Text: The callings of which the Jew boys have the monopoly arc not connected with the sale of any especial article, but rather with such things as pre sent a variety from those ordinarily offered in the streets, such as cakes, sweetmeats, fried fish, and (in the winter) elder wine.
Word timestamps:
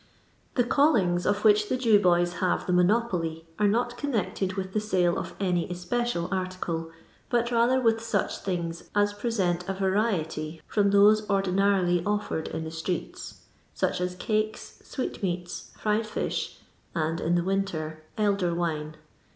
The 0.55 0.63
callings 0.63 1.27
of 1.27 1.43
which 1.45 1.69
the 1.69 1.77
Jew 1.77 1.99
boys 1.99 2.33
have 2.39 2.65
the 2.65 2.73
monopoly 2.73 3.45
arc 3.59 3.69
not 3.69 3.97
connected 3.99 4.53
with 4.53 4.73
the 4.73 4.79
sale 4.79 5.15
of 5.15 5.35
any 5.39 5.69
especial 5.69 6.27
article, 6.33 6.89
but 7.29 7.51
rather 7.51 7.79
with 7.79 8.01
such 8.01 8.39
things 8.39 8.89
as 8.95 9.13
pre 9.13 9.29
sent 9.29 9.69
a 9.69 9.73
variety 9.75 10.59
from 10.65 10.89
those 10.89 11.29
ordinarily 11.29 12.03
offered 12.03 12.47
in 12.47 12.63
the 12.63 12.71
streets, 12.71 13.43
such 13.75 14.01
as 14.01 14.15
cakes, 14.15 14.81
sweetmeats, 14.83 15.69
fried 15.79 16.07
fish, 16.07 16.57
and 16.95 17.21
(in 17.21 17.35
the 17.35 17.43
winter) 17.43 18.01
elder 18.17 18.55
wine. 18.55 18.95